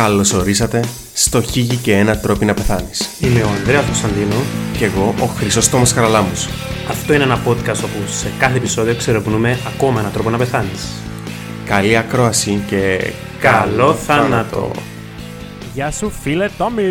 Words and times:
Καλώς 0.00 0.32
ορίσατε 0.32 0.84
στο 1.14 1.42
Χίγη 1.42 1.76
και 1.76 1.96
ένα 1.96 2.18
τρόπο 2.18 2.44
να 2.44 2.54
πεθάνεις. 2.54 3.18
Είμαι 3.20 3.42
ο 3.42 3.48
Ανδρέας 3.48 3.84
Κωνσταντίνο. 3.84 4.34
Και 4.78 4.84
εγώ 4.84 5.14
ο 5.20 5.24
Χρυσόστομος 5.24 5.92
Χαραλάμπους. 5.92 6.48
Αυτό 6.88 7.14
είναι 7.14 7.22
ένα 7.22 7.42
podcast 7.46 7.84
όπου 7.84 8.06
σε 8.06 8.32
κάθε 8.38 8.56
επεισόδιο 8.56 8.94
ξερευνούμε 8.94 9.58
ακόμα 9.74 10.00
έναν 10.00 10.12
τρόπο 10.12 10.30
να 10.30 10.38
πεθάνεις. 10.38 11.02
Καλή 11.64 11.96
ακρόαση 11.96 12.62
και 12.66 13.12
Καλό 13.40 13.94
θάνατο. 13.94 14.70
Γεια 15.74 15.90
σου 15.90 16.10
φίλε 16.10 16.48
Τόμι! 16.58 16.82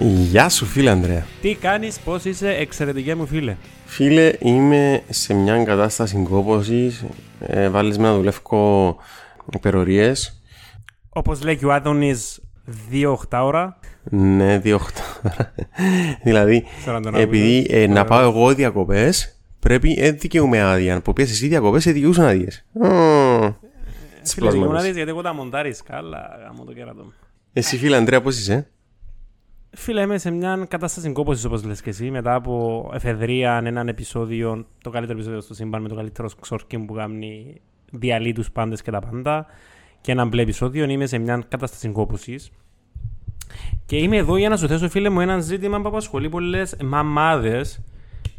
Γεια 0.00 0.48
σου 0.48 0.66
φίλε 0.66 0.90
Ανδρέα. 0.90 1.26
Τι 1.40 1.54
κάνεις, 1.54 1.98
πώς 2.04 2.24
είσαι, 2.24 2.48
εξαιρετικέ 2.48 3.14
μου 3.14 3.26
φίλε. 3.26 3.56
Φίλε, 3.84 4.32
είμαι 4.38 5.02
σε 5.08 5.34
μια 5.34 5.64
κατάσταση 5.64 6.26
κόπωσης. 6.30 7.04
Ε, 7.40 7.68
βάλεις 7.68 7.98
με 7.98 8.08
να 8.08 8.14
δουλεύω 8.14 8.96
υπερορίες. 9.52 10.38
Όπως 11.16 11.42
λέει 11.42 11.56
και 11.56 11.66
ο 11.66 11.72
Άδωνης, 11.72 12.40
2-8 12.92 13.14
ώρα. 13.42 13.78
Ναι, 14.10 14.58
δύο 14.58 14.74
οχτώ. 14.74 15.02
δηλαδή, 16.24 16.64
49 16.86 17.12
επειδή 17.14 17.66
ε, 17.70 17.86
να 17.86 17.92
Ωραία. 17.92 18.04
πάω 18.04 18.20
εγώ 18.20 18.54
διακοπές, 18.54 19.40
πρέπει 19.58 19.96
ε, 19.98 20.10
δικαιούμαι 20.10 20.60
άδεια. 20.62 21.00
Που 21.00 21.12
πιέσεις 21.12 21.34
εσύ 21.34 21.48
διακοπές, 21.48 21.86
ε, 21.86 21.92
δικαιούσαν 21.92 22.26
άδειες. 22.26 22.64
Μμμ. 22.72 23.52
Τις 24.22 24.34
Φίλε, 24.34 24.46
πλασμένες. 24.48 24.76
να 24.76 24.82
δεις 24.82 24.96
γιατί 24.96 25.10
εγώ 25.10 25.22
τα 25.22 25.34
μοντάρεις 25.34 25.82
καλά, 25.82 26.38
γάμο 26.44 26.64
το 26.64 26.72
κέρατο. 26.72 27.12
Εσύ 27.52 27.76
φίλε 27.76 27.96
Ανδρέα 27.96 28.22
πώς 28.22 28.38
είσαι; 28.38 28.68
Φίλε, 29.70 30.00
είμαι 30.00 30.18
σε 30.18 30.30
μια 30.30 30.66
κατάσταση 30.68 31.12
κόπωσης 31.12 31.44
όπως 31.44 31.64
λες 31.64 31.82
και 31.82 31.90
εσύ, 31.90 32.10
μετά 32.10 32.34
από 32.34 32.90
εφεδρεία 32.94 33.62
έναν 33.64 33.88
επεισόδιο, 33.88 34.66
το 34.82 34.90
καλύτερο 34.90 35.18
επεισόδιο 35.18 35.40
στο 35.40 35.54
σύμπαν 35.54 35.82
με 35.82 35.88
το 35.88 35.94
καλύτερο 35.94 36.28
ξόρκι 36.40 36.78
που 36.78 36.94
κάνει 36.94 37.60
διαλύει 37.92 38.32
τους 38.32 38.50
πάντες 38.50 38.82
και 38.82 38.90
τα 38.90 38.98
πάντα 38.98 39.46
και 40.04 40.12
ένα 40.12 40.24
μπλε 40.24 40.42
επεισόδιο, 40.42 40.84
είμαι 40.84 41.06
σε 41.06 41.18
μια 41.18 41.44
κατάσταση 41.48 41.88
κόπωσης 41.88 42.50
και 43.86 43.96
είμαι 43.96 44.16
εδώ 44.16 44.36
για 44.36 44.48
να 44.48 44.56
σου 44.56 44.66
θέσω 44.68 44.88
φίλε 44.88 45.08
μου 45.08 45.20
ένα 45.20 45.38
ζήτημα 45.38 45.80
που 45.80 45.88
απασχολεί 45.88 46.28
πολλές 46.28 46.76
μαμάδες 46.84 47.80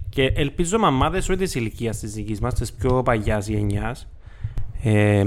και 0.09 0.31
ελπίζω 0.35 0.79
μαμάδες 0.79 1.29
όχι 1.29 1.37
της 1.37 1.55
ηλικίας 1.55 1.99
της 1.99 2.13
δικής 2.13 2.39
μας, 2.39 2.53
της 2.53 2.73
πιο 2.73 3.03
παγιάς 3.03 3.47
γενιάς 3.47 4.07
ε, 4.83 5.25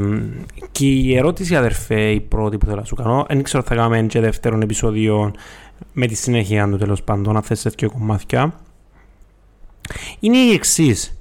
και 0.72 0.86
η 0.86 1.16
ερώτηση, 1.16 1.56
αδερφέ, 1.56 2.10
η 2.10 2.20
πρώτη 2.20 2.58
που 2.58 2.66
θέλω 2.66 2.78
να 2.78 2.84
σου 2.84 2.94
κάνω, 2.94 3.24
δεν 3.28 3.42
ξέρω 3.42 3.62
αν 3.62 3.68
θα 3.68 3.82
κάνουμε 3.82 4.06
και 4.06 4.20
δεύτερον 4.20 4.62
επεισόδιο 4.62 5.32
με 5.92 6.06
τη 6.06 6.14
συνέχεια 6.14 6.68
του 6.70 6.76
τέλος 6.76 7.02
πάντων, 7.02 7.36
αν 7.36 7.42
θες 7.42 7.62
τέτοιο 7.62 7.91
κομμάτια. 7.91 8.60
Είναι 10.20 10.36
η 10.36 10.52
εξής. 10.52 11.20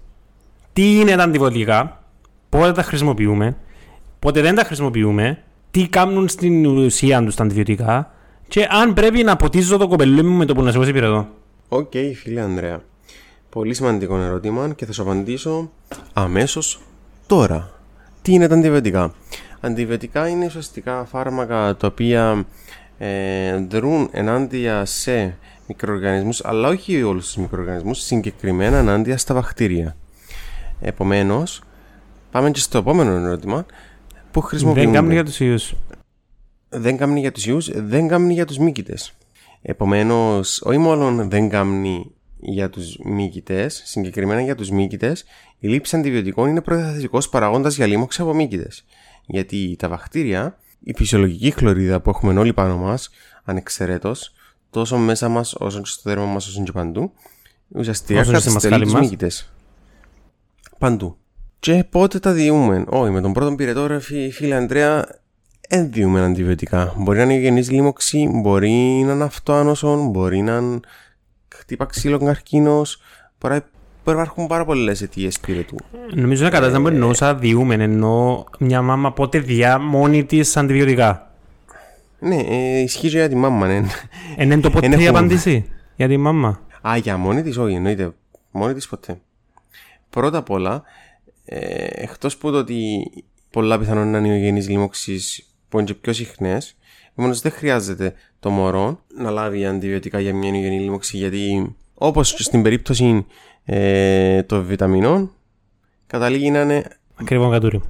Τι 0.74 1.00
είναι 1.00 1.16
τα 1.16 1.24
αντιβιωτικά, 1.24 2.04
πότε 2.50 2.72
τα 2.72 2.84
χρησιμοποιούμε, 2.84 3.58
πότε 4.20 4.42
δεν 4.42 4.56
τα 4.56 4.64
χρησιμοποιούμε, 4.64 5.44
τι 5.72 5.88
κάνουν 5.88 6.30
στην 6.30 6.66
ουσία 6.66 7.24
τους 7.24 7.36
τα 7.36 7.44
αντιβιωτικά 7.44 8.12
και 8.48 8.68
αν 8.70 8.94
πρέπει 8.94 9.24
να 9.24 9.36
ποτίζω 9.36 9.78
το 9.78 9.88
κοπελί 9.88 10.24
μου 10.24 10.38
με 10.38 10.46
το 10.46 10.54
που 10.54 10.62
ανεβάζει 10.64 10.92
πυρετό. 10.92 11.28
Οκ, 11.68 11.92
φίλε 12.16 12.42
Ανδρέα. 12.42 12.82
Πολύ 13.50 13.74
σημαντικό 13.74 14.18
ερώτημα 14.18 14.74
και 14.76 14.86
θα 14.86 14.92
σου 14.92 15.02
απαντήσω 15.02 15.72
αμέσως 16.14 16.80
τώρα. 17.28 17.72
Τι 18.22 18.34
είναι 18.34 18.48
τα 18.48 18.56
αντιβιωτικά; 18.56 19.14
Αντιβιωτικά 19.60 20.28
είναι 20.28 20.46
ουσιαστικά 20.46 21.06
φάρμακα 21.06 21.76
τα 21.76 21.88
οποία 21.88 22.46
ε, 22.98 23.58
δρούν 23.70 24.10
ενάντια 24.12 24.86
σε 24.86 25.38
μικροοργανισμούς 25.68 26.46
αλλά 26.46 26.68
όχι 26.68 27.04
όλους 27.04 27.26
τους 27.26 27.36
μικροοργανισμούς, 27.36 28.00
συγκεκριμένα 28.00 28.78
ενάντια 28.78 29.18
στα 29.18 29.34
βακτήρια. 29.34 29.96
Επομένως, 30.82 31.62
πάμε 32.32 32.52
και 32.52 32.60
στο 32.60 32.78
επόμενο 32.78 33.12
ερώτημα 33.12 33.66
που 34.32 34.42
χρησιμοποιούνται. 34.42 34.86
Δεν 34.86 34.96
κάνουν 34.96 35.12
για 35.12 35.24
τους 35.26 35.40
ιούς. 35.40 35.76
δεν 36.70 36.98
κάμνει 36.98 37.20
για 37.20 37.32
τους 37.32 37.46
ιούς, 37.46 37.70
δεν 37.74 38.08
κάμνει 38.08 38.34
για 38.34 38.46
τους 38.46 38.58
μύκητες. 38.58 39.14
Επομένως, 39.62 40.62
όχι 40.62 40.78
μόνο 40.78 41.28
δεν 41.28 41.50
κάμνει 41.50 42.12
για 42.40 42.70
τους 42.70 42.98
μύκητες, 43.04 43.82
συγκεκριμένα 43.86 44.42
για 44.42 44.56
τους 44.56 44.70
μύκητες, 44.70 45.24
η 45.60 45.68
λήψη 45.68 45.96
αντιβιωτικών 45.96 46.50
είναι 46.50 46.62
προδιαθετικός 46.62 47.30
παραγόντας 47.30 47.76
για 47.76 47.86
λίμωξη 47.86 48.22
από 48.22 48.34
μύκητες. 48.34 48.86
Γιατί 49.26 49.76
τα 49.80 49.88
βακτήρια, 49.90 50.58
η 50.80 50.94
φυσιολογική 50.96 51.52
χλωρίδα 51.52 52.00
που 52.02 52.10
έχουμε 52.10 52.40
όλοι 52.40 52.54
πάνω 52.54 52.78
μας, 52.78 53.10
ανεξαιρέτως, 53.44 54.34
τόσο 54.70 54.98
μέσα 54.98 55.30
μας 55.30 55.54
όσο 55.54 55.82
και 55.82 55.88
στο 55.90 56.10
δέρμα 56.10 56.26
μας 56.26 56.48
όσο 56.48 56.64
και 56.64 56.72
παντού, 56.72 57.12
ουσιαστικά 57.68 58.20
Όσο 58.20 58.32
και 58.32 58.38
στη 58.38 58.48
καταστελεί 58.48 58.74
μασχάλη 58.74 58.84
τους 58.84 58.94
μας. 58.94 59.02
μύκητες. 59.02 59.52
Παντού. 60.78 61.18
Και 61.60 61.84
πότε 61.90 62.20
τα 62.20 62.32
διούμε. 62.32 62.84
Όχι, 62.88 63.12
με 63.12 63.22
τον 63.22 63.34
πρώτον 63.34 63.56
πυρετό, 63.56 63.88
ρε 63.88 64.00
φι- 64.00 64.34
φίλε 64.34 64.56
Αντρέα, 64.56 65.06
δεν 65.70 65.92
διούμε 65.92 66.24
αντιβιωτικά. 66.24 66.94
Μπορεί 66.98 67.18
να 67.18 67.24
είναι 67.24 67.34
γενής 67.36 67.72
λίμωξη, 67.72 68.30
μπορεί 68.34 68.72
να 69.06 69.14
είναι 69.14 69.24
αυτοάνωσον, 69.24 70.10
μπορεί 70.10 70.42
να 70.42 70.56
είναι 70.58 70.80
χτύπα 71.56 71.86
ξύλο 71.86 72.18
καρκίνος. 72.20 73.02
Μπορεί 73.40 73.62
να 74.06 74.12
υπάρχουν 74.12 74.48
πάρα 74.48 74.66
πολλές 74.66 75.02
αιτίες 75.02 75.40
πυρετού. 75.40 75.76
Νομίζω 76.14 76.44
να 76.44 76.50
κατάσταση 76.50 76.82
που 76.82 76.88
εννοούσα 76.88 77.36
διούμε, 77.36 77.74
εννοώ 77.76 78.44
μια 78.60 78.82
μάμα 78.82 79.14
πότε 79.14 79.40
διά 79.40 79.80
μόνη 79.80 80.24
της 80.24 80.58
αντιβιωτικά. 80.58 81.32
Ναι, 82.20 82.36
ε, 82.36 82.80
ισχύει 82.80 83.10
και 83.10 83.18
για 83.18 83.30
τη 83.30 83.36
μάμα, 83.36 83.68
ναι. 83.68 83.76
Εν 84.38 84.52
είναι 84.52 84.60
το 84.62 84.70
ποτέ 84.70 84.86
Εν 84.86 84.92
η 84.92 84.96
έχουμε. 84.96 85.10
απάντηση 85.10 85.70
για 85.96 86.08
τη 86.08 86.18
μάμα. 86.18 86.60
Α, 86.88 86.98
για 86.98 87.18
μόνη 87.18 87.42
της, 87.42 87.58
όχι, 87.58 87.74
εννοείται. 87.76 88.12
Μόνη 88.52 88.74
της 88.74 88.88
ποτέ. 88.88 89.20
Πρώτα 90.10 90.38
απ' 90.38 90.50
όλα, 90.50 90.84
ε, 91.50 91.88
εκτός 91.90 92.38
που 92.38 92.52
το 92.52 92.58
ότι 92.58 93.10
πολλά 93.50 93.80
πιθανόν 93.80 94.12
να 94.12 94.18
είναι 94.18 94.28
ιογενεί 94.28 94.64
λίμωξη 94.64 95.20
που 95.70 95.78
είναι 95.78 95.88
και 95.88 95.94
πιο 95.94 96.14
συχνές, 96.14 96.76
επομένως 97.12 97.42
δεν 97.42 97.52
χρειάζεται 97.52 98.14
το 98.40 98.50
μωρό 98.50 99.00
να 99.18 99.30
λάβει 99.30 99.66
αντιβιωτικά 99.66 100.20
για 100.20 100.34
μια 100.34 100.50
ιογενή 100.50 100.80
λίμωξη, 100.80 101.18
γιατί 101.18 101.76
όπως 101.94 102.34
και 102.34 102.44
στην 102.44 102.62
περίπτωση 102.62 103.26
ε, 103.66 104.44
των 104.44 104.66
βιταμινών, 104.66 105.32
καταλήγει 106.08 106.52
να 106.52 106.62
είναι 106.62 106.84
Ακριβό 107.16 107.50
κατούρι. 107.50 107.82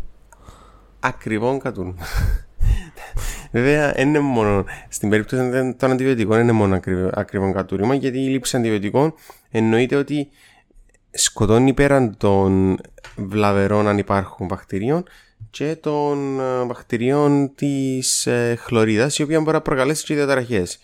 ακριβών 1.00 1.60
κατούν. 1.60 1.98
Βέβαια, 3.52 3.92
δεν 3.92 4.08
είναι 4.08 4.20
μόνο 4.20 4.66
στην 4.90 5.10
περίπτωση 5.10 5.74
των 5.78 5.92
αντιβιωτικών, 5.92 6.36
δεν 6.36 6.44
είναι 6.44 6.52
μόνο 6.52 6.76
ακριβ- 6.76 7.18
ακριβό 7.18 7.52
κατούριμα, 7.52 7.96
γιατί 7.96 8.18
η 8.20 8.28
λήψη 8.28 8.58
αντιβιωτικών 8.58 9.14
εννοείται 9.50 9.96
ότι 9.96 10.30
σκοτώνει 11.12 11.74
πέραν 11.74 12.18
των 12.18 12.78
βλαβερών 13.18 13.88
αν 13.88 13.98
υπάρχουν 13.98 14.48
βακτηρίων 14.48 15.04
και 15.50 15.76
των 15.76 16.40
ε, 16.40 16.64
βακτηρίων 16.66 17.52
της 17.56 18.26
ε, 18.28 18.56
χλωρίδας 18.60 19.18
η 19.18 19.24
οποία 19.24 19.40
μπορεί 19.40 19.52
να 19.56 19.62
προκαλέσει 19.62 20.06
και 20.06 20.14
διαταραχές. 20.16 20.80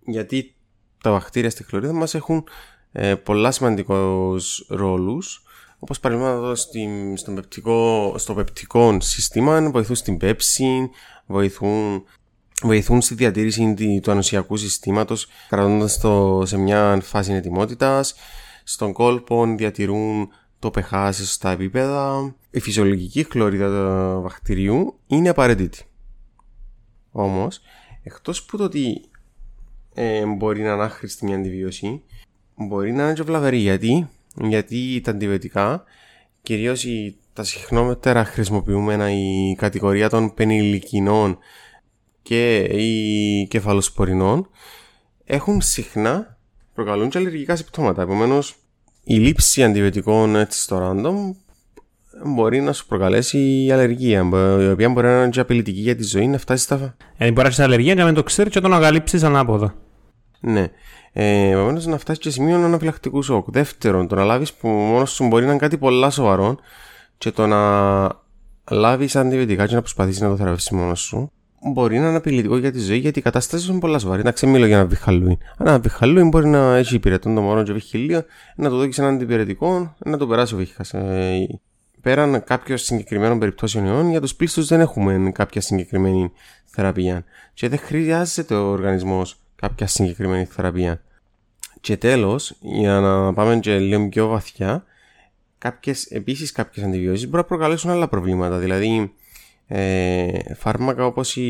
Γιατί 0.00 0.54
τα 1.02 1.10
βακτήρια 1.10 1.50
στη 1.50 1.64
χλωρίδα 1.64 1.92
μας 1.92 2.14
έχουν 2.14 2.44
ε, 2.92 3.14
πολλά 3.14 3.50
σημαντικούς 3.50 4.66
ρόλους. 4.68 5.42
Όπως 5.78 6.00
παραδείγματος 6.00 6.60
στην- 6.60 7.16
στον 7.16 7.34
πεπτικό, 7.34 8.14
στο 8.18 8.34
πεπτικό 8.34 8.96
σύστημα 9.00 9.70
βοηθούν 9.70 9.96
στην 9.96 10.16
πέψη, 10.16 10.90
βοηθούν 11.26 12.04
βοηθούν 12.62 13.00
στη 13.00 13.14
διατήρηση 13.14 13.74
τη- 13.74 14.00
του 14.00 14.10
ανοσιακού 14.10 14.56
συστήματος 14.56 15.26
κρατώντας 15.48 15.98
το 16.00 16.42
σε 16.46 16.56
μια 16.58 16.98
φάση 17.02 17.32
ετοιμότητας. 17.32 18.14
Στον 18.64 18.92
κόλπο 18.92 19.54
διατηρούν 19.56 20.28
το 20.58 20.70
pH 20.74 21.08
σε 21.10 21.24
σωστά 21.24 21.50
επίπεδα 21.50 22.34
η 22.50 22.60
φυσιολογική 22.60 23.24
χλωρίδα 23.24 23.66
του 23.66 24.22
βακτηρίου 24.22 24.98
είναι 25.06 25.28
απαραίτητη 25.28 25.84
όμως 27.10 27.60
εκτός 28.02 28.44
που 28.44 28.56
το 28.56 28.64
ότι 28.64 29.00
ε, 29.94 30.26
μπορεί 30.26 30.62
να 30.62 30.72
είναι 30.72 30.82
άχρηστη 30.82 31.24
μια 31.24 31.36
αντιβίωση 31.36 32.02
μπορεί 32.56 32.92
να 32.92 33.02
είναι 33.02 33.12
και 33.12 33.22
βλαβερή 33.22 33.58
γιατί, 33.58 34.08
γιατί 34.34 35.00
τα 35.04 35.10
αντιβιωτικά 35.10 35.84
κυρίως 36.42 36.84
οι, 36.84 37.16
τα 37.32 37.44
συχνότερα 37.44 38.24
χρησιμοποιούμενα 38.24 39.10
η 39.10 39.54
κατηγορία 39.58 40.08
των 40.08 40.34
πενιλικινών 40.34 41.38
και 42.22 42.58
οι 42.58 43.46
κεφαλοσπορινών 43.46 44.48
έχουν 45.24 45.60
συχνά 45.60 46.38
προκαλούν 46.74 47.08
και 47.08 47.18
αλλεργικά 47.18 47.56
συμπτώματα. 47.56 48.02
Επομένως, 48.02 48.56
η 49.10 49.14
λήψη 49.14 49.64
αντιβιωτικών 49.64 50.36
έτσι 50.36 50.60
στο 50.60 50.78
random 50.82 51.14
μπορεί 52.34 52.60
να 52.60 52.72
σου 52.72 52.86
προκαλέσει 52.86 53.68
αλλεργία, 53.72 54.24
μπο- 54.24 54.60
η 54.60 54.70
οποία 54.70 54.88
μπορεί 54.88 55.06
να 55.06 55.12
είναι 55.22 55.28
και 55.28 55.40
απειλητική 55.40 55.80
για 55.80 55.96
τη 55.96 56.04
ζωή, 56.04 56.26
να 56.26 56.38
φτάσει 56.38 56.62
στα. 56.62 56.76
Δηλαδή 56.76 56.94
μπορεί 57.18 57.34
να 57.34 57.42
έχεις 57.46 57.58
αλλεργία 57.58 57.92
και 57.94 57.98
να 58.00 58.06
μην 58.06 58.14
το 58.14 58.22
ξέρεις 58.22 58.52
και 58.52 58.60
να 58.60 58.68
το 58.68 58.74
ανακαλύψεις 58.74 59.22
ανάποδα. 59.22 59.74
Ναι. 60.40 60.66
Ε, 61.12 61.50
Επομένως, 61.50 61.86
να 61.86 61.98
φτάσεις 61.98 62.22
και 62.22 62.30
σημείο 62.30 62.56
αναφυλακτικού 62.56 63.22
σοκ. 63.22 63.50
Δεύτερον, 63.50 64.08
το 64.08 64.14
να 64.14 64.24
λάβεις 64.24 64.52
που 64.52 64.68
μόνος 64.68 65.10
σου 65.12 65.26
μπορεί 65.26 65.44
να 65.44 65.50
είναι 65.50 65.60
κάτι 65.60 65.78
πολλά 65.78 66.10
σοβαρό 66.10 66.56
και 67.18 67.30
το 67.30 67.46
να 67.46 67.60
λάβεις 68.70 69.16
αντιβιωτικά 69.16 69.66
και 69.66 69.74
να 69.74 69.80
προσπαθήσεις 69.80 70.20
να 70.20 70.28
το 70.28 70.36
θεραπεύσεις 70.36 70.70
μόνος 70.70 71.00
σου 71.00 71.32
μπορεί 71.60 71.98
να 71.98 72.08
είναι 72.08 72.16
απειλητικό 72.16 72.56
για 72.56 72.72
τη 72.72 72.78
ζωή 72.78 72.98
γιατί 72.98 73.18
η 73.18 73.22
κατάσταση 73.22 73.64
σου 73.64 73.70
είναι 73.70 73.80
πολλά 73.80 73.98
σοβαρή. 73.98 74.20
Εντάξει, 74.20 74.46
μιλώ 74.46 74.66
για 74.66 74.76
ένα 74.76 74.86
βιχαλούιν. 74.86 75.38
Αν 75.56 75.66
ένα 75.66 75.78
βιχαλούιν 75.78 76.28
μπορεί 76.28 76.46
να 76.46 76.76
έχει 76.76 76.94
υπηρετούν 76.94 77.34
το 77.34 77.40
μωρό 77.40 77.62
και 77.62 77.72
βιχηλίο, 77.72 78.24
να 78.56 78.68
του 78.68 78.76
δώσει 78.76 79.02
ένα 79.02 79.08
αντιπηρετικό, 79.08 79.94
να 79.98 80.16
το 80.16 80.26
περάσει 80.26 80.54
ο 80.54 80.56
βήχα. 80.56 80.98
Ε, 80.98 81.46
πέραν 82.00 82.44
κάποιων 82.44 82.78
συγκεκριμένων 82.78 83.38
περιπτώσεων 83.38 83.86
ιών, 83.86 84.10
για 84.10 84.20
τους 84.20 84.34
πλήστους 84.34 84.66
δεν 84.66 84.80
έχουμε 84.80 85.30
κάποια 85.30 85.60
συγκεκριμένη 85.60 86.32
θεραπεία. 86.64 87.24
Και 87.54 87.68
δεν 87.68 87.78
χρειάζεται 87.78 88.54
ο 88.54 88.70
οργανισμός 88.70 89.38
κάποια 89.56 89.86
συγκεκριμένη 89.86 90.44
θεραπεία. 90.44 91.02
Και 91.80 91.96
τέλος, 91.96 92.56
για 92.60 93.00
να 93.00 93.32
πάμε 93.32 93.58
και 93.58 93.78
λίγο 93.78 94.08
πιο 94.08 94.26
βαθιά, 94.26 94.84
κάποιες, 95.58 96.04
επίσης 96.04 96.52
κάποιες 96.52 96.86
αντιβιώσεις 96.86 97.24
μπορούν 97.24 97.40
να 97.40 97.44
προκαλέσουν 97.44 97.90
άλλα 97.90 98.08
προβλήματα. 98.08 98.58
Δηλαδή, 98.58 99.12
ε, 99.68 100.54
φάρμακα 100.54 101.06
όπως 101.06 101.36
οι, 101.36 101.48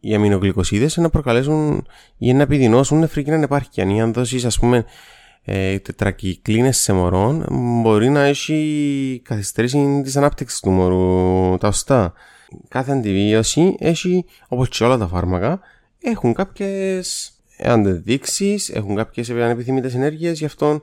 οι 0.00 0.14
αμινογλυκοσίδες 0.14 0.96
να 0.96 1.10
προκαλέσουν 1.10 1.86
ή 2.18 2.32
να 2.32 2.42
επιδεινώσουν 2.42 2.98
νεφρική 2.98 3.30
ανεπάρκεια. 3.30 3.94
Ή 3.94 4.00
αν 4.00 4.12
δώσεις 4.12 4.44
ας 4.44 4.58
πούμε 4.58 4.84
ε, 5.44 5.78
τετρακυκλίνες 5.78 6.78
σε 6.78 6.92
μωρών 6.92 7.46
μπορεί 7.82 8.08
να 8.08 8.22
έχει 8.22 9.20
καθυστερήσει 9.24 10.00
της 10.04 10.16
ανάπτυξης 10.16 10.60
του 10.60 10.70
μωρού 10.70 11.58
τα 11.58 11.68
οστά. 11.68 12.12
Κάθε 12.68 12.92
αντιβίωση 12.92 13.76
έχει, 13.78 14.24
όπως 14.48 14.68
και 14.68 14.84
όλα 14.84 14.98
τα 14.98 15.06
φάρμακα, 15.06 15.60
έχουν 16.00 16.34
κάποιες 16.34 17.32
αντεδείξεις, 17.58 18.68
έχουν 18.68 18.96
κάποιες 18.96 19.30
ανεπιθυμητές 19.30 19.94
ενέργειες, 19.94 20.38
γι' 20.38 20.44
αυτό 20.44 20.82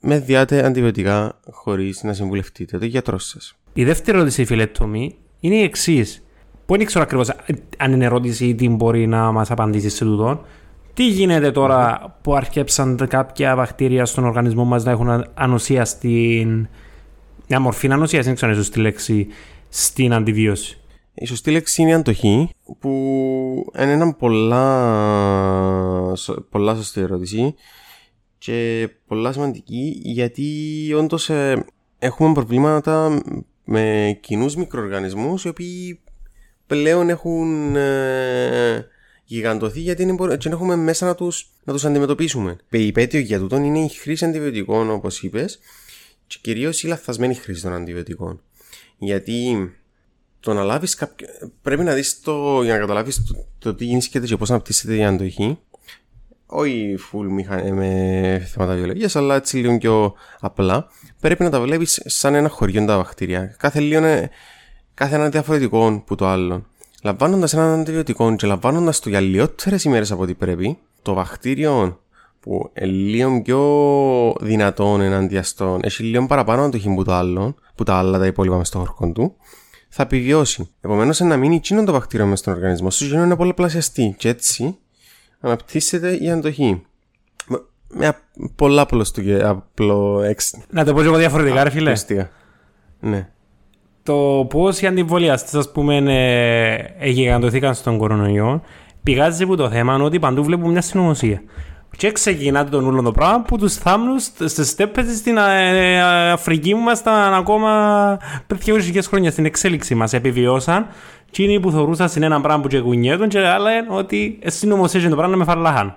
με 0.00 0.18
διάτε 0.18 0.64
αντιβιωτικά 0.66 1.40
χωρίς 1.50 2.02
να 2.02 2.12
συμβουλευτείτε 2.12 2.78
το 2.78 2.84
γιατρό 2.84 3.18
σας. 3.18 3.56
Η 3.76 3.84
δεύτερη 3.84 4.16
ερώτηση, 4.16 4.44
φίλε 4.44 4.66
Τόμι, 4.66 5.14
είναι 5.40 5.54
η 5.54 5.62
εξής. 5.62 6.24
Που 6.66 6.76
δεν 6.76 6.86
ξέρω 6.86 7.04
ακριβώς 7.04 7.30
αν 7.78 7.92
είναι 7.92 8.04
ερώτηση 8.04 8.46
ή 8.46 8.54
τι 8.54 8.68
μπορεί 8.68 9.06
να 9.06 9.32
μας 9.32 9.50
απαντήσει 9.50 9.88
σε 9.88 10.04
τούτο. 10.04 10.44
Τι 10.94 11.08
γίνεται 11.08 11.50
τώρα 11.50 12.16
που 12.22 12.34
αρκέψαν 12.34 13.06
κάποια 13.08 13.56
βακτήρια 13.56 14.04
στον 14.04 14.24
οργανισμό 14.24 14.64
μας 14.64 14.84
να 14.84 14.90
έχουν 14.90 15.24
ανοσία 15.34 15.84
στην. 15.84 16.68
Μια 17.48 17.60
μορφή 17.60 17.92
ανοσία, 17.92 18.20
δεν 18.20 18.34
ξέρω 18.34 18.50
αν 18.50 18.56
είναι 18.56 18.66
σωστή 18.66 18.80
λέξη, 18.80 19.26
στην 19.68 20.12
αντιβίωση; 20.12 20.80
Η 21.14 21.26
σωστή 21.26 21.50
λέξη 21.50 21.82
είναι 21.82 21.90
η 21.90 21.94
αντοχή, 21.94 22.48
που 22.78 22.90
είναι 23.78 23.92
ένα 23.92 24.14
πολλά, 24.14 24.64
πολλά 26.50 26.74
σωστή 26.74 27.00
ερώτηση 27.00 27.54
και 28.38 28.88
πολλά 29.06 29.32
σημαντική 29.32 30.00
γιατί 30.02 30.44
όντως 30.96 31.30
ε, 31.30 31.64
έχουμε 31.98 32.32
προβλήματα 32.32 33.20
με 33.64 34.16
κοινούς 34.20 34.56
μικροοργανισμούς 34.56 35.44
οι 35.44 35.48
οποίοι 35.48 36.00
πλέον 36.66 37.08
έχουν 37.08 37.76
ε, 37.76 38.86
γιγαντωθεί 39.24 39.80
γιατί 39.80 40.04
δεν 40.04 40.52
έχουμε 40.52 40.76
μέσα 40.76 41.06
να 41.06 41.14
τους, 41.14 41.50
να 41.64 41.72
τους 41.72 41.84
αντιμετωπίσουμε. 41.84 42.56
Περιπέτειο 42.68 43.20
για 43.20 43.38
τούτον 43.38 43.64
είναι 43.64 43.78
η 43.78 43.88
χρήση 43.88 44.24
αντιβιωτικών 44.24 44.90
όπως 44.90 45.22
είπες 45.22 45.58
και 46.26 46.38
κυρίως 46.40 46.82
η 46.82 46.86
λαθασμένη 46.86 47.34
χρήση 47.34 47.62
των 47.62 47.72
αντιβιωτικών. 47.72 48.40
Γιατί 48.98 49.70
το 50.40 50.52
να 50.52 50.62
λάβεις 50.62 50.94
κάποιο... 50.94 51.28
πρέπει 51.62 51.82
να 51.82 51.94
δεις 51.94 52.20
το... 52.20 52.62
για 52.62 52.72
να 52.72 52.78
καταλάβεις 52.78 53.24
το, 53.24 53.46
το 53.58 53.74
τι 53.74 53.84
γίνεται 53.84 54.20
και 54.20 54.36
πώς 54.36 54.50
αναπτύσσεται 54.50 54.96
η 54.96 55.04
αντοχή 55.04 55.58
όχι 56.54 56.98
full 57.10 57.26
μηχα... 57.30 57.74
με 57.74 58.48
θέματα 58.52 58.74
βιολογίας, 58.74 59.16
αλλά 59.16 59.34
έτσι 59.34 59.56
λίγο 59.56 59.78
πιο 59.78 60.14
απλά, 60.40 60.86
πρέπει 61.20 61.42
να 61.42 61.50
τα 61.50 61.60
βλέπεις 61.60 62.02
σαν 62.04 62.34
ένα 62.34 62.48
χωριό 62.48 62.84
τα 62.84 62.96
βακτήρια. 62.96 63.54
Κάθε 63.58 63.80
λίγο 63.80 63.98
είναι 63.98 64.30
κάθε 64.94 65.14
ένα 65.14 65.28
διαφορετικό 65.28 66.02
που 66.06 66.14
το 66.14 66.26
άλλο. 66.26 66.64
Λαμβάνοντας 67.02 67.52
έναν 67.52 67.80
αντιβιωτικό 67.80 68.36
και 68.36 68.46
λαμβάνοντας 68.46 69.00
το 69.00 69.08
για 69.08 69.20
λιγότερε 69.20 69.76
ημέρες 69.84 70.12
από 70.12 70.22
ό,τι 70.22 70.34
πρέπει, 70.34 70.78
το 71.02 71.14
βακτήριο 71.14 72.00
που 72.40 72.70
είναι 72.74 72.90
λίγο 72.90 73.42
πιο 73.42 73.60
δυνατόν 74.40 75.00
εναντίον 75.00 75.42
στον, 75.42 75.80
έχει 75.82 76.02
λίγο 76.02 76.26
παραπάνω 76.26 76.62
αντοχή 76.62 76.94
που 76.94 77.04
το 77.04 77.12
άλλο, 77.12 77.54
που 77.74 77.84
τα 77.84 77.94
άλλα 77.94 78.18
τα 78.18 78.26
υπόλοιπα 78.26 78.56
μες 78.56 78.68
στο 78.68 78.78
χορκό 78.78 79.12
του, 79.12 79.36
θα 79.88 80.02
επιβιώσει. 80.02 80.70
Επομένως, 80.80 81.20
να 81.20 81.36
μείνει 81.36 81.54
εκείνο 81.54 81.84
το 81.84 81.92
βακτήριο 81.92 82.26
μες 82.26 82.38
στον 82.38 82.54
οργανισμό 82.54 82.90
σου, 82.90 83.04
για 83.04 83.18
να 83.18 83.24
είναι 83.24 83.36
πολλαπλασιαστή. 83.36 84.14
Και 84.18 84.28
έτσι 84.28 84.78
αναπτύσσεται 85.44 86.16
η 86.16 86.30
αντοχή. 86.30 86.82
Με 87.88 88.16
πολλά 88.56 88.86
απλό 89.42 90.22
έξι. 90.22 90.62
Να 90.70 90.84
το 90.84 90.94
πω 90.94 91.00
λίγο 91.00 91.16
διαφορετικά, 91.16 91.64
ρε 91.64 91.70
φίλε. 91.70 91.92
Ναι. 93.00 93.28
Το 94.02 94.46
πώς 94.50 94.80
οι 94.80 94.86
αντιβολιαστές, 94.86 95.54
ας 95.54 95.72
πούμε, 95.72 95.96
εγιγαντωθήκαν 96.98 97.74
στον 97.74 97.98
κορονοϊό, 97.98 98.62
πηγάζει 99.02 99.42
από 99.42 99.56
το 99.56 99.70
θέμα 99.70 99.94
ότι 99.96 100.18
παντού 100.18 100.44
βλέπουμε 100.44 100.72
μια 100.72 100.80
συνωμοσία. 100.80 101.42
Και 101.96 102.12
ξεκινάτε 102.12 102.70
τον 102.70 102.86
ούλο 102.86 103.02
το 103.02 103.12
πράγμα 103.12 103.42
που 103.42 103.58
τους 103.58 103.74
θάμνου 103.74 104.18
στις 104.18 104.68
στέπε 104.68 105.02
στην 105.14 105.36
ε, 105.36 106.02
Αφρική 106.32 106.70
που 106.70 106.78
ήμασταν 106.78 107.34
ακόμα 107.34 108.16
πριν 108.46 108.60
2.000 108.66 108.98
χρόνια 109.02 109.30
στην 109.30 109.44
εξέλιξη 109.44 109.94
μας. 109.94 110.12
Επιβιώσαν 110.12 110.86
Εκείνοι 111.36 111.60
που 111.60 111.70
θεωρούσαν 111.70 112.08
στην 112.08 112.22
ένα 112.22 112.40
πράγμα 112.40 112.62
που 112.62 112.68
και 112.68 112.80
κουνιέτον 112.80 113.28
και 113.28 113.38
άλλα 113.38 113.58
λένε 113.58 113.86
ότι 113.90 114.38
εσύ 114.42 114.66
νομοσίες 114.66 115.08
το 115.08 115.16
πράγμα 115.16 115.36
με 115.36 115.44
φαρλάχαν. 115.44 115.96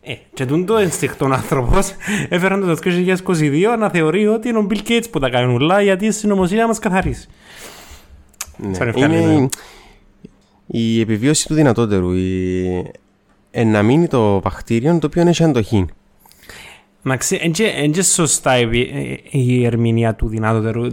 Ε, 0.00 0.14
και 0.34 0.46
τον 0.46 0.66
το 0.66 0.76
ενστιχτόν 0.76 1.32
άνθρωπος 1.32 1.90
έφεραν 2.28 2.60
το 2.60 2.76
2022 3.26 3.76
να 3.78 3.90
θεωρεί 3.90 4.26
ότι 4.26 4.48
είναι 4.48 4.58
ο 4.58 4.66
Bill 4.70 4.88
Gates 4.88 5.04
που 5.10 5.18
τα 5.18 5.30
κάνει 5.30 5.54
ουλά 5.54 5.82
γιατί 5.82 6.06
η 6.06 6.10
συνωμοσία 6.10 6.66
μας 6.66 6.78
καθαρίσει. 6.78 7.28
Ναι, 8.56 8.90
είναι 8.94 9.48
η 10.66 11.00
επιβίωση 11.00 11.46
του 11.46 11.54
δυνατότερου. 11.54 12.12
Η... 12.12 12.90
Ε, 13.50 13.64
να 13.64 13.82
μείνει 13.82 14.06
το 14.08 14.40
βακτήριο 14.40 14.98
το 14.98 15.06
οποίο 15.06 15.28
έχει 15.28 15.44
αντοχή. 15.44 15.86
Εντάξει, 17.04 17.40
είναι 17.84 18.02
σωστά 18.02 18.58
η 19.30 19.64
ερμηνεία 19.64 20.14
του 20.14 20.28
δυνατότερου. 20.28 20.86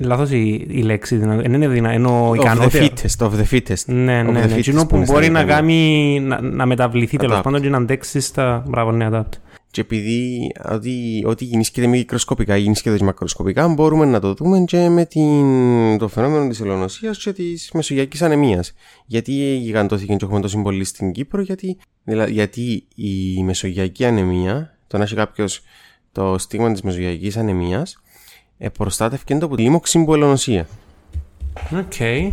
Λάθος 0.00 0.30
η 0.30 0.82
λέξη 0.84 1.16
δυνατότερου. 1.16 1.54
Είναι 1.54 1.68
δυνατό, 1.68 2.32
ικανότερο. 2.34 2.84
Of 2.84 2.98
the 2.98 3.06
fittest, 3.06 3.26
of 3.26 3.30
the 3.30 3.44
fittest. 3.50 3.84
Ναι, 3.86 4.22
ναι, 4.22 4.22
ναι. 4.22 4.54
Εκείνο 4.56 4.86
που 4.86 5.02
μπορεί 5.06 5.28
να 5.28 5.44
κάνει, 5.44 6.20
να 6.40 6.66
μεταβληθεί 6.66 7.16
τέλος 7.16 7.40
πάντων 7.40 7.60
και 7.60 7.68
να 7.68 7.76
αντέξει 7.76 8.20
στα 8.20 8.64
μπράβο 8.66 8.92
ναι, 8.92 9.08
adapt. 9.12 9.38
Και 9.72 9.80
επειδή 9.80 10.52
ό,τι, 10.72 11.22
ό,τι 11.24 11.44
γεννήσκεται 11.44 11.86
μικροσκοπικά 11.86 12.56
ή 12.56 12.60
γεννήσκεται 12.60 13.04
μακροσκοπικά, 13.04 13.68
μπορούμε 13.68 14.04
να 14.04 14.20
το 14.20 14.34
δούμε 14.34 14.64
και 14.66 14.88
με 14.88 15.04
την, 15.04 15.98
το 15.98 16.08
φαινόμενο 16.08 16.48
της 16.48 16.60
ελονοσία 16.60 17.10
και 17.10 17.32
της 17.32 17.70
μεσογειακής 17.74 18.22
ανεμίας. 18.22 18.72
Γιατί 19.06 19.32
γιγαντώθηκε 19.32 20.14
και 20.14 20.24
έχουμε 20.24 20.40
τόσο 20.40 20.62
πολύ 20.62 20.84
στην 20.84 21.12
Κύπρο, 21.12 21.42
γιατί, 21.42 21.78
δηλαδή, 22.04 22.32
γιατί 22.32 22.86
η 22.94 23.42
μεσογειακή 23.42 24.04
ανεμία 24.04 24.78
το 24.86 24.98
να 24.98 25.04
έχει 25.04 25.14
κάποιος 25.14 25.62
το 26.12 26.38
στίγμα 26.38 26.72
της 26.72 26.82
μεσογειακής 26.82 27.36
ανεμίας, 27.36 28.02
ε, 28.58 28.68
προστάτευκε 28.68 29.34
το 29.34 29.46
από 29.46 29.56
τη 29.56 29.62
λίμωξη 29.62 30.04
που 30.04 30.14
ελονοσία. 30.14 30.66
OK. 31.78 31.92
Okay. 31.98 32.32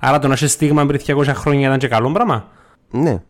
Άρα 0.00 0.18
το 0.18 0.26
να 0.28 0.34
έχεις 0.34 0.52
στίγμα 0.52 0.86
πριν 0.86 1.00
200 1.06 1.24
χρόνια 1.26 1.66
ήταν 1.66 1.78
και 1.78 1.88
καλό 1.88 2.12
πράγμα; 2.12 2.48
Ναι. 2.90 3.22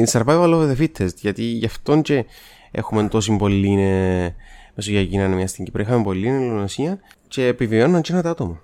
Η 0.00 0.06
survival 0.10 0.54
of 0.54 0.70
the 0.70 0.82
fittest. 0.82 1.14
Γιατί 1.20 1.42
γι' 1.42 1.66
αυτόν 1.66 2.02
και 2.02 2.24
έχουμε 2.70 3.08
τόσο 3.08 3.36
πολύ 3.36 3.80
ε, 3.80 4.34
μεσογειακή 4.74 5.18
ανεμία 5.18 5.46
στην 5.46 5.64
Κύπρο. 5.64 5.82
Είχαμε 5.82 6.02
πολύ 6.02 6.28
ελονοσία 6.28 6.98
και 7.28 7.46
επιβιώνουν 7.46 8.00
και 8.00 8.12
ένα 8.12 8.22
τα 8.22 8.30
άτομα. 8.30 8.60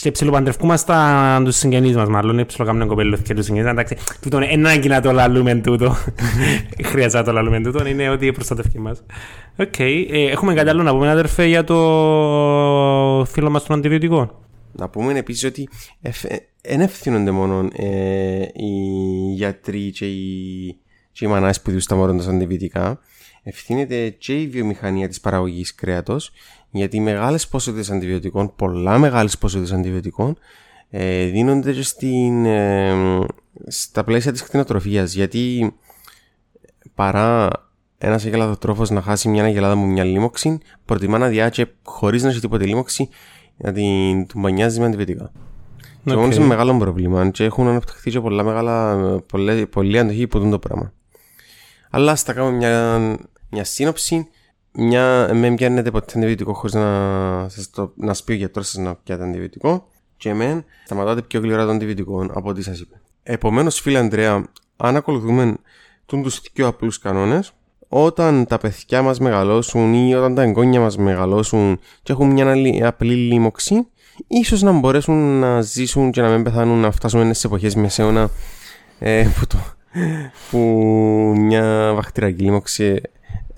Και 0.00 0.10
ψιλοπαντρευκούμασταν 0.10 1.44
τους 1.44 1.56
συγγενείς 1.56 1.96
μας 1.96 2.08
μάλλον, 2.08 2.46
ψιλοκάμουν 2.46 2.88
κοπέλους 2.88 3.20
και 3.20 3.34
τους 3.34 3.44
συγγενείς. 3.44 3.70
Εντάξει, 3.70 3.96
τούτο 4.20 4.36
είναι 4.36 4.52
ανάγκη 4.52 4.88
να 4.88 5.00
το 5.00 5.12
λαλούμε 5.12 5.54
τούτο. 5.54 5.96
Χρειάζεται 6.90 7.18
να 7.18 7.24
το 7.24 7.32
λαλούμε 7.32 7.60
τούτο, 7.60 7.86
είναι 7.86 8.08
ότι 8.08 8.32
προστατεύει 8.32 8.78
μας. 8.78 9.02
Οκ, 9.56 9.78
ε, 9.78 10.04
έχουμε 10.30 10.54
κάτι 10.54 10.68
άλλο 10.68 10.82
να 10.82 10.92
πούμε 10.92 11.10
αδερφέ 11.10 11.44
για 11.44 11.64
το 11.64 11.74
φίλο 13.30 13.50
μας 13.50 13.64
των 13.64 13.76
αντιβιωτικών. 13.76 14.30
Να 14.78 14.88
πούμε 14.88 15.18
επίσης 15.18 15.44
ότι 15.44 15.68
δεν 16.62 16.80
ευθύνονται 16.80 17.30
μόνο 17.30 17.68
ε, 17.72 18.48
οι 18.52 18.72
γιατροί 19.34 19.90
και 19.90 20.06
οι, 20.06 20.78
και 21.12 21.24
οι 21.24 21.28
μανάς 21.28 21.62
που 21.62 21.70
διούσαν 21.70 21.98
τα 21.98 22.06
μόρια 22.06 22.30
αντιβιωτικά. 22.30 22.98
Ευθύνεται 23.42 24.08
και 24.08 24.40
η 24.40 24.46
βιομηχανία 24.46 25.08
της 25.08 25.20
παραγωγής 25.20 25.74
κρέατος 25.74 26.32
γιατί 26.70 27.00
μεγάλες 27.00 27.48
ποσότητες 27.48 27.90
αντιβιωτικών, 27.90 28.54
πολλά 28.56 28.98
μεγάλες 28.98 29.38
ποσότητες 29.38 29.72
αντιβιωτικών 29.72 30.38
ε, 30.90 31.24
δίνονται 31.24 31.72
και 31.72 31.82
στην, 31.82 32.44
ε, 32.44 32.94
στα 33.66 34.04
πλαίσια 34.04 34.32
της 34.32 34.42
κτηνοτροφίας 34.42 35.14
γιατί 35.14 35.74
παρά 36.94 37.48
ένας 37.98 38.24
αγελαδοτρόφος 38.24 38.90
να 38.90 39.02
χάσει 39.02 39.28
μια 39.28 39.44
αγελάδα 39.44 39.74
μου 39.74 39.86
μια 39.86 40.04
λίμωξη 40.04 40.58
προτιμά 40.84 41.18
να 41.18 41.28
διάτσε 41.28 41.74
χωρίς 41.82 42.22
να 42.22 42.28
έχει 42.28 42.40
τίποτε 42.40 42.66
λίμωξη 42.66 43.08
να 43.56 43.72
την 43.72 44.26
του 44.26 44.38
μπανιάζει 44.38 44.80
με 44.80 44.86
αντιβιωτικά. 44.86 45.30
Okay. 45.32 46.10
Και 46.10 46.14
μόνο 46.14 46.34
είναι 46.34 46.44
μεγάλο 46.44 46.76
πρόβλημα 46.78 47.30
και 47.30 47.44
έχουν 47.44 47.68
αναπτυχθεί 47.68 48.10
και 48.10 48.20
πολλά 48.20 48.42
μεγάλα, 48.42 48.96
πολλή, 49.20 49.66
πολλή 49.66 49.98
αντοχή 49.98 50.26
που 50.26 50.38
δουν 50.38 50.50
το 50.50 50.58
πράγμα. 50.58 50.92
Αλλά 51.90 52.12
ας 52.12 52.22
τα 52.24 52.32
κάνουμε 52.32 52.56
μια, 52.56 52.98
μια 53.50 53.64
σύνοψη 53.64 54.28
μια, 54.76 55.30
με 55.34 55.54
πιάνετε 55.54 55.90
ποτέ 55.90 56.12
αντιβιωτικό 56.16 56.52
χωρίς 56.52 56.74
να, 56.74 57.48
σας 57.48 57.70
το, 57.70 57.92
να 57.96 58.14
πει 58.24 58.32
ο 58.32 58.34
γιατρός 58.34 58.68
σας 58.68 58.82
να 58.82 58.94
πιάτε 58.94 59.24
αντιβιωτικό 59.24 59.88
και 60.16 60.28
εμένα 60.28 60.64
σταματάτε 60.84 61.22
πιο 61.22 61.40
γλυκά 61.40 61.64
το 61.64 61.70
αντιβιωτικό 61.70 62.26
από 62.34 62.48
ό,τι 62.48 62.62
σας 62.62 62.80
είπε. 62.80 63.00
Επομένως 63.22 63.80
φίλε 63.80 63.98
Αντρέα, 63.98 64.44
αν 64.76 64.96
ακολουθούμε 64.96 65.56
τους 66.06 66.40
πιο 66.52 66.66
απλούς 66.66 66.98
κανόνες, 66.98 67.52
όταν 67.88 68.46
τα 68.46 68.58
παιδιά 68.58 69.02
μας 69.02 69.18
μεγαλώσουν 69.18 69.94
ή 69.94 70.14
όταν 70.14 70.34
τα 70.34 70.42
εγγόνια 70.42 70.80
μας 70.80 70.96
μεγαλώσουν 70.96 71.78
και 72.02 72.12
έχουν 72.12 72.30
μια 72.30 72.50
άλλη- 72.50 72.84
απλή 72.84 73.14
λίμωξη, 73.14 73.86
ίσως 74.26 74.62
να 74.62 74.72
μπορέσουν 74.72 75.38
να 75.38 75.60
ζήσουν 75.60 76.10
και 76.10 76.20
να 76.20 76.28
μην 76.28 76.42
πεθάνουν 76.42 76.78
να 76.80 76.90
φτάσουν 76.90 77.34
σε 77.34 77.46
εποχές 77.46 77.74
μεσαίωνα 77.74 78.30
ε, 78.98 79.26
που, 79.38 79.46
το, 79.46 79.56
που 80.50 80.58
μια 81.36 81.92
βακτηριακή 81.94 82.42
λίμωξη 82.42 83.00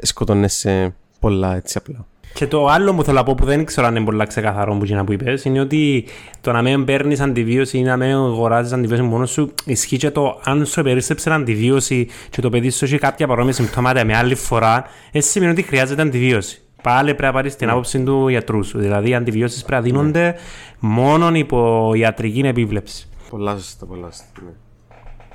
σκοτώνε 0.03 0.49
σε 0.49 0.95
πολλά 1.21 1.57
έτσι 1.57 1.79
απλά. 1.79 2.07
Και 2.35 2.47
το 2.47 2.67
άλλο 2.67 2.95
που 2.95 3.05
θέλω 3.05 3.17
να 3.17 3.23
πω 3.23 3.35
που 3.35 3.45
δεν 3.45 3.65
ξέρω 3.65 3.87
αν 3.87 3.97
είναι 3.97 4.05
πολύ 4.05 4.27
ξεκαθαρό 4.27 4.77
που, 4.77 4.85
είναι 4.85 5.05
που 5.05 5.13
είπες 5.13 5.45
είναι 5.45 5.61
ότι 5.61 6.05
το 6.41 6.53
να 6.53 6.63
μην 6.63 6.85
παίρνεις 6.85 7.21
αντιβίωση 7.21 7.79
ή 7.79 7.83
να 7.83 7.97
μην 7.97 8.15
αγοράζεις 8.15 8.73
αντιβίωση 8.73 9.03
μόνος 9.03 9.31
σου 9.31 9.55
ισχύει 9.65 9.97
και 9.97 10.11
το 10.11 10.41
αν 10.45 10.67
σου 10.67 10.83
περίσσεψε 10.83 11.31
αντιβίωση 11.31 12.09
και 12.31 12.41
το 12.41 12.49
παιδί 12.51 12.71
σου 12.71 12.85
έχει 12.85 12.99
κάποια 12.99 13.27
παρόμοια 13.27 13.53
συμπτώματα 13.53 14.05
με 14.05 14.17
άλλη 14.17 14.35
φορά, 14.35 14.85
έτσι 15.13 15.31
σημαίνει 15.31 15.53
ότι 15.53 15.63
χρειάζεται 15.63 16.03
αντιβίωση. 16.03 16.63
Πάλι 16.83 17.09
πρέπει 17.09 17.23
να 17.23 17.33
πάρεις 17.33 17.57
την 17.57 17.71
άποψη 17.71 18.03
του 18.03 18.29
γιατρού 18.29 18.65
σου. 18.65 18.79
Δηλαδή, 18.79 19.09
οι 19.09 19.15
αντιβιώσεις 19.15 19.65
πρέπει 19.65 19.83
να 19.83 19.89
δίνονται 19.89 20.35
μόνο 20.79 21.35
υπό 21.35 21.93
ιατρική 21.95 22.41
επίβλεψη. 22.41 23.09
Πολλά 23.31 23.53
σωστά, 23.53 23.87
πολλά 23.87 24.07
σωστά. 24.07 24.25
Ναι. 24.45 24.51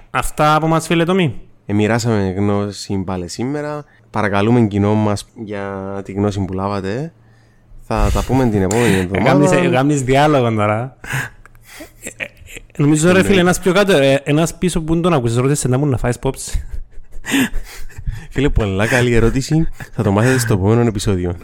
Αυτά 0.10 0.56
από 0.56 0.68
μας, 0.68 0.88
φίλε 0.88 1.06
Τομή. 1.06 1.42
Ε, 1.66 1.74
μοιράσαμε 1.74 2.34
γνώση 2.38 3.04
πάλι 3.06 3.28
σήμερα. 3.28 3.86
Παρακαλούμε 4.10 4.62
κοινό 4.62 4.94
μας 4.94 5.28
για 5.44 6.02
τη 6.06 6.12
γνώση 6.12 6.46
που 6.46 6.54
λάβατε. 6.54 7.14
Θα 7.82 8.10
τα 8.14 8.24
πούμε 8.24 8.50
την 8.50 8.62
επόμενη 8.62 8.96
εβδομάδα. 8.96 9.68
Γάμνει 9.68 9.94
διάλογο 9.94 10.56
τώρα. 10.56 10.98
Ε, 12.04 12.24
ε, 12.24 12.28
Νομίζω 12.78 13.12
ρε 13.12 13.24
φίλε, 13.24 13.40
ένας 13.40 13.60
πιο 13.60 13.74
κάτω, 13.74 13.98
ε, 13.98 14.22
ένας 14.24 14.58
πίσω 14.58 14.82
που 14.82 15.00
τον 15.00 15.14
ακούσεις, 15.14 15.38
ρώτησε 15.38 15.68
να 15.68 15.78
μου 15.78 15.86
να 15.86 15.98
φάεις 15.98 16.20
πόψη. 16.20 16.68
Φίλε, 18.30 18.50
πολλά 18.50 18.88
καλή 18.88 19.14
ερώτηση. 19.14 19.68
Θα 19.92 20.04
το 20.04 20.12
μάθετε 20.12 20.40
στο 20.40 20.54
επόμενο 20.54 20.82
επεισόδιο. 20.82 21.36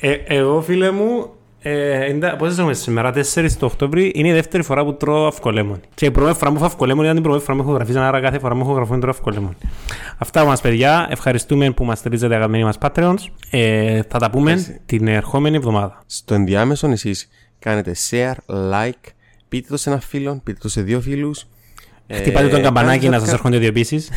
Ε, 0.00 0.12
εγώ 0.12 0.62
φίλε 0.62 0.90
μου, 0.90 1.30
ε, 1.62 2.10
είναι- 2.10 2.34
πόσες 2.38 2.58
έχουμε 2.58 2.74
σήμερα, 2.74 3.10
4 3.12 3.56
το 3.58 3.66
Οκτώβρη, 3.66 4.12
είναι 4.14 4.28
η 4.28 4.32
δεύτερη 4.32 4.62
φορά 4.62 4.84
που 4.84 4.94
τρώω 4.96 5.26
αυκολέμονη. 5.26 5.80
Και 5.94 6.06
η 6.06 6.10
πρώτη 6.10 6.38
φορά 6.38 6.50
που 6.50 6.56
έχω 6.56 6.64
αυκολέμονη 6.66 7.04
ήταν 7.08 7.20
την 7.22 7.30
πρώτη 7.30 7.44
φορά 7.44 7.56
που 7.56 7.62
έχω 7.62 7.72
γραφεί, 7.72 7.98
άρα 7.98 8.20
κάθε 8.20 8.38
φορά 8.38 8.54
που 8.54 8.60
έχω 8.60 8.72
γραφεί 8.72 8.98
τρώω 8.98 9.10
αυκολέμονη. 9.10 9.56
Αυτά 10.18 10.40
από 10.40 10.48
μας 10.48 10.60
παιδιά, 10.60 11.06
ευχαριστούμε 11.10 11.70
που 11.70 11.84
μας 11.84 11.98
στηρίζετε 11.98 12.34
αγαπημένοι 12.34 12.64
μας 12.64 12.78
Patreons. 12.80 13.14
Ε, 13.50 14.02
θα 14.08 14.18
τα 14.18 14.30
πούμε 14.30 14.50
Ευχαριστώ. 14.52 14.82
την 14.86 15.06
ερχόμενη 15.08 15.56
εβδομάδα. 15.56 16.02
Στο 16.06 16.34
ενδιάμεσο 16.34 16.88
εσείς 16.88 17.28
κάνετε 17.58 17.94
share, 18.10 18.34
like, 18.46 19.10
πείτε 19.48 19.66
το 19.68 19.76
σε 19.76 19.90
ένα 19.90 20.00
φίλο, 20.00 20.40
πείτε 20.44 20.58
το 20.62 20.68
σε 20.68 20.82
δύο 20.82 21.00
φίλους. 21.00 21.46
Ε, 22.06 22.16
Χτυπάτε 22.16 22.48
τον 22.48 22.62
καμπανάκι 22.62 22.98
κάντε 23.04 23.08
να 23.08 23.18
σας 23.18 23.28
subscribe. 23.28 23.32
έρχονται 23.34 23.58
δύο 23.58 23.68
επίσης. 23.68 24.10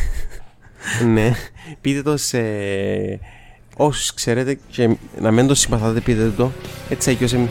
Ναι, 1.12 1.30
πείτε 1.80 2.02
το 2.02 2.16
σε 2.16 2.38
όσους 3.76 4.14
ξέρετε 4.14 4.58
και 4.70 4.96
να 5.20 5.30
μην 5.30 5.46
το 5.46 5.54
συμπαθάτε 5.54 6.00
πείτε 6.00 6.32
το. 6.36 6.50
Έτσι 6.88 7.10
αγιώς 7.10 7.32
εμ- 7.32 7.50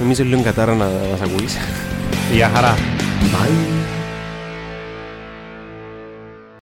νομίζω 0.00 0.24
λίγο 0.24 0.42
κατάρα 0.42 0.74
να 0.74 0.84
μας 1.10 1.20
ακούεις. 1.20 1.56
Γεια 2.32 2.50
χαρά. 2.54 2.74
Bye. 3.32 3.75